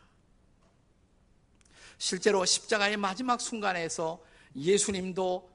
실제로 1.98 2.46
십자가의 2.46 2.98
마지막 2.98 3.42
순간에서 3.42 4.24
예수님도 4.56 5.52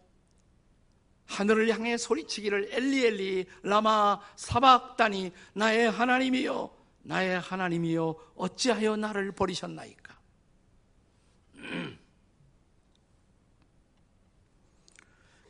하늘을 1.27 1.69
향해 1.69 1.97
소리치기를 1.97 2.71
엘리 2.73 3.07
엘리 3.07 3.47
라마 3.63 4.21
사박다니 4.35 5.31
나의 5.53 5.93
하나님이여 5.93 6.77
나의 7.03 7.39
하나님이여 7.39 8.33
어찌하여 8.35 8.97
나를 8.97 9.31
버리셨나이까 9.31 10.19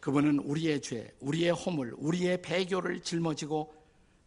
그분은 0.01 0.39
우리의 0.41 0.81
죄, 0.81 1.15
우리의 1.21 1.51
허물, 1.53 1.95
우리의 1.99 2.41
배교를 2.43 3.03
짊어지고 3.03 3.75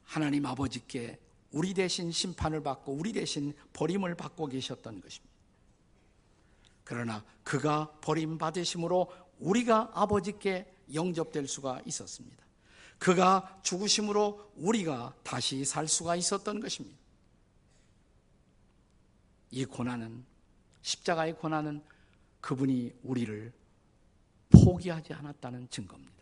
하나님 0.03 0.45
아버지께 0.45 1.19
우리 1.51 1.73
대신 1.73 2.11
심판을 2.11 2.61
받고 2.63 2.93
우리 2.93 3.13
대신 3.13 3.53
버림을 3.73 4.15
받고 4.15 4.47
계셨던 4.47 5.01
것입니다. 5.01 5.33
그러나 6.83 7.23
그가 7.43 7.91
버림받으심으로 8.01 9.11
우리가 9.39 9.91
아버지께 9.93 10.71
영접될 10.93 11.47
수가 11.47 11.81
있었습니다. 11.85 12.43
그가 12.99 13.59
죽으심으로 13.63 14.51
우리가 14.55 15.15
다시 15.23 15.65
살 15.65 15.87
수가 15.87 16.15
있었던 16.15 16.59
것입니다. 16.59 16.97
이 19.51 19.65
고난은, 19.65 20.25
십자가의 20.81 21.37
고난은 21.37 21.83
그분이 22.41 22.93
우리를 23.03 23.53
포기하지 24.53 25.13
않았다는 25.13 25.69
증거입니다. 25.69 26.13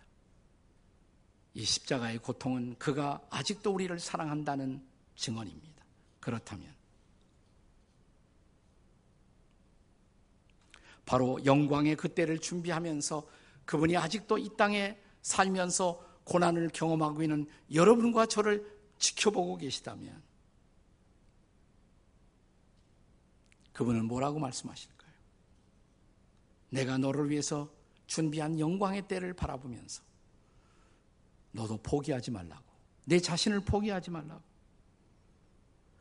이 1.53 1.65
십자가의 1.65 2.19
고통은 2.19 2.77
그가 2.77 3.21
아직도 3.29 3.73
우리를 3.73 3.99
사랑한다는 3.99 4.81
증언입니다. 5.15 5.83
그렇다면 6.19 6.73
바로 11.05 11.43
영광의 11.43 11.97
그때를 11.97 12.39
준비하면서 12.39 13.27
그분이 13.65 13.97
아직도 13.97 14.37
이 14.37 14.49
땅에 14.55 14.97
살면서 15.21 16.05
고난을 16.23 16.69
경험하고 16.69 17.21
있는 17.21 17.47
여러분과 17.73 18.27
저를 18.27 18.65
지켜보고 18.97 19.57
계시다면 19.57 20.21
그분은 23.73 24.05
뭐라고 24.05 24.39
말씀하실까요? 24.39 25.11
내가 26.69 26.97
너를 26.97 27.29
위해서 27.29 27.69
준비한 28.11 28.59
영광의 28.59 29.07
때를 29.07 29.31
바라보면서 29.31 30.03
너도 31.53 31.77
포기하지 31.77 32.29
말라고. 32.31 32.61
내 33.05 33.21
자신을 33.21 33.61
포기하지 33.61 34.11
말라고. 34.11 34.41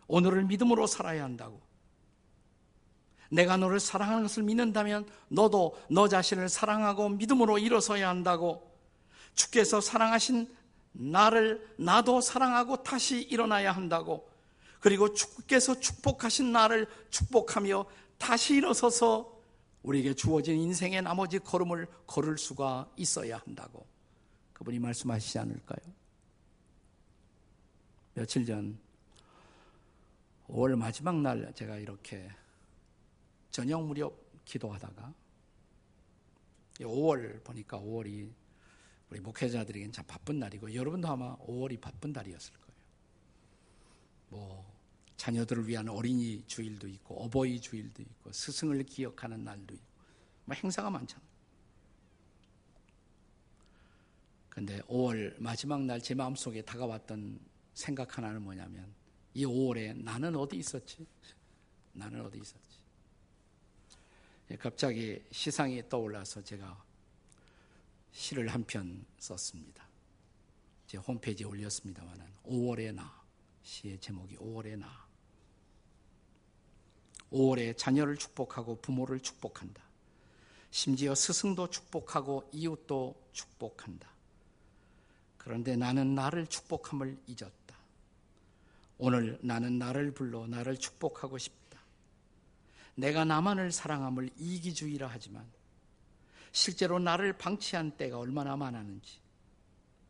오늘을 0.08 0.42
믿음으로 0.46 0.88
살아야 0.88 1.22
한다고. 1.22 1.62
내가 3.30 3.56
너를 3.56 3.78
사랑하는 3.78 4.22
것을 4.22 4.42
믿는다면 4.42 5.08
너도 5.28 5.80
너 5.88 6.08
자신을 6.08 6.48
사랑하고 6.48 7.10
믿음으로 7.10 7.58
일어서야 7.58 8.08
한다고. 8.08 8.76
주께서 9.36 9.80
사랑하신 9.80 10.52
나를 10.90 11.74
나도 11.76 12.22
사랑하고 12.22 12.82
다시 12.82 13.20
일어나야 13.20 13.70
한다고. 13.70 14.28
그리고 14.80 15.14
주께서 15.14 15.78
축복하신 15.78 16.50
나를 16.50 16.88
축복하며 17.10 17.86
다시 18.18 18.54
일어서서 18.56 19.39
우리에게 19.82 20.14
주어진 20.14 20.56
인생의 20.56 21.02
나머지 21.02 21.38
걸음을 21.38 21.86
걸을 22.06 22.36
수가 22.38 22.90
있어야 22.96 23.38
한다고 23.38 23.86
그분이 24.52 24.78
말씀하시지 24.78 25.38
않을까요? 25.38 25.94
며칠 28.14 28.44
전 28.44 28.78
5월 30.48 30.76
마지막 30.76 31.16
날 31.20 31.52
제가 31.54 31.76
이렇게 31.76 32.28
저녁 33.50 33.86
무렵 33.86 34.44
기도하다가 34.44 35.14
5월 36.80 37.42
보니까 37.44 37.78
5월이 37.78 38.30
우리 39.10 39.20
목회자들에게는 39.20 39.92
참 39.92 40.04
바쁜 40.06 40.38
날이고 40.38 40.74
여러분도 40.74 41.08
아마 41.08 41.36
5월이 41.38 41.80
바쁜 41.80 42.12
달이었을 42.12 42.52
거예요. 42.54 42.80
뭐 44.28 44.79
자녀들을 45.20 45.68
위한 45.68 45.86
어린이 45.90 46.42
주일도 46.46 46.88
있고 46.88 47.24
어버이 47.24 47.60
주일도 47.60 48.00
있고 48.00 48.32
스승을 48.32 48.82
기억하는 48.84 49.44
날도 49.44 49.74
있고 49.74 49.86
뭐 50.46 50.56
행사가 50.56 50.88
많잖아요. 50.88 51.28
근데 54.48 54.80
5월 54.82 55.38
마지막 55.38 55.82
날 55.84 56.00
제 56.00 56.14
마음속에 56.14 56.62
다가왔던 56.62 57.38
생각 57.74 58.16
하나는 58.16 58.40
뭐냐면 58.40 58.94
이 59.34 59.44
5월에 59.44 60.02
나는 60.02 60.36
어디 60.36 60.56
있었지? 60.56 61.06
나는 61.92 62.24
어디 62.24 62.38
있었지? 62.38 62.78
예, 64.50 64.56
갑자기 64.56 65.22
시상이 65.30 65.86
떠올라서 65.90 66.42
제가 66.42 66.82
시를 68.10 68.48
한 68.48 68.64
편 68.64 69.04
썼습니다. 69.18 69.86
제 70.86 70.96
홈페이지에 70.96 71.46
올렸습니다만은 71.46 72.24
5월의 72.44 72.94
나 72.94 73.22
시의 73.62 74.00
제목이 74.00 74.36
5월의 74.38 74.78
나 74.78 75.09
5월에 77.32 77.76
자녀를 77.76 78.16
축복하고 78.16 78.76
부모를 78.80 79.20
축복한다. 79.20 79.82
심지어 80.70 81.14
스승도 81.14 81.68
축복하고 81.68 82.48
이웃도 82.52 83.14
축복한다. 83.32 84.08
그런데 85.36 85.76
나는 85.76 86.14
나를 86.14 86.46
축복함을 86.46 87.18
잊었다. 87.26 87.76
오늘 88.98 89.38
나는 89.42 89.78
나를 89.78 90.12
불러 90.12 90.46
나를 90.46 90.76
축복하고 90.76 91.38
싶다. 91.38 91.80
내가 92.94 93.24
나만을 93.24 93.72
사랑함을 93.72 94.30
이기주의라 94.36 95.08
하지만 95.10 95.44
실제로 96.52 96.98
나를 96.98 97.32
방치한 97.32 97.92
때가 97.92 98.18
얼마나 98.18 98.56
많았는지. 98.56 99.18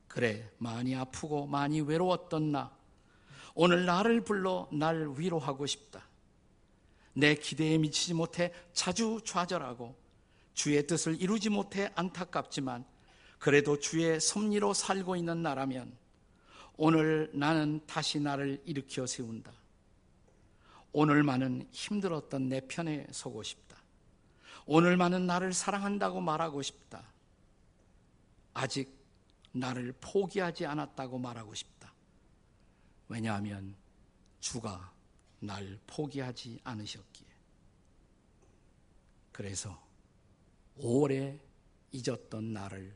그래, 0.09 0.50
많이 0.59 0.96
아프고 0.96 1.46
많이 1.46 1.80
외로웠던 1.80 2.50
나. 2.50 2.76
오늘 3.54 3.87
나를 3.87 4.22
불러 4.24 4.68
날 4.72 5.14
위로하고 5.16 5.66
싶다. 5.66 6.10
내 7.20 7.35
기대에 7.35 7.78
미치지 7.78 8.14
못해 8.14 8.52
자주 8.72 9.20
좌절하고 9.24 9.94
주의 10.54 10.85
뜻을 10.87 11.20
이루지 11.20 11.50
못해 11.50 11.90
안타깝지만 11.94 12.85
그래도 13.38 13.78
주의 13.78 14.20
섭리로 14.20 14.74
살고 14.74 15.16
있는 15.16 15.42
나라면 15.42 15.96
오늘 16.76 17.30
나는 17.35 17.80
다시 17.87 18.18
나를 18.18 18.62
일으켜 18.64 19.06
세운다. 19.06 19.52
오늘만은 20.92 21.68
힘들었던 21.70 22.48
내 22.48 22.61
편에 22.61 23.06
서고 23.12 23.42
싶다. 23.42 23.76
오늘만은 24.66 25.26
나를 25.26 25.52
사랑한다고 25.52 26.20
말하고 26.20 26.62
싶다. 26.62 27.04
아직 28.54 28.98
나를 29.52 29.94
포기하지 30.00 30.66
않았다고 30.66 31.18
말하고 31.18 31.54
싶다. 31.54 31.92
왜냐하면 33.09 33.76
주가 34.40 34.92
날 35.40 35.79
포기하지 35.87 36.61
않으셨기에. 36.64 37.26
그래서 39.33 39.83
오래 40.76 41.38
잊었던 41.92 42.53
나를 42.53 42.94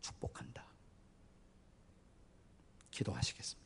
축복한다. 0.00 0.66
기도하시겠습니다. 2.90 3.65